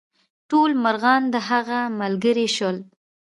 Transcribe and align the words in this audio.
ټول 0.49 0.71
مرغان 0.83 1.23
د 1.33 1.35
هغه 1.49 1.79
ملګري 2.01 2.47
شول. 2.55 2.77